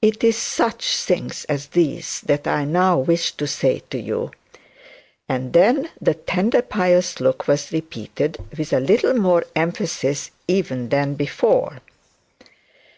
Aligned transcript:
It 0.00 0.24
is 0.24 0.38
such 0.38 0.96
things 0.96 1.44
as 1.44 1.66
these, 1.66 2.22
that 2.22 2.46
I 2.46 2.64
now 2.64 2.96
wish 2.96 3.32
to 3.32 3.46
say 3.46 3.82
to 3.90 3.98
you;' 3.98 4.30
and 5.28 5.52
then 5.52 5.90
the 6.00 6.14
tender 6.14 6.62
pious 6.62 7.20
look 7.20 7.46
was 7.46 7.70
repeated, 7.70 8.38
with 8.56 8.72
a 8.72 8.80
little 8.80 9.12
more 9.12 9.44
emphasis 9.54 10.30
even 10.48 10.88
than 10.88 11.16
before. 11.16 11.82